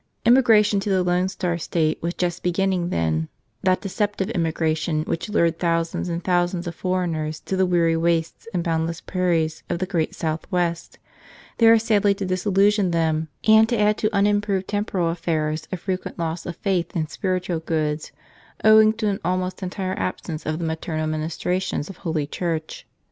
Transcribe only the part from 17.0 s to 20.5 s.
spiritual goods, owing to an almost entire absence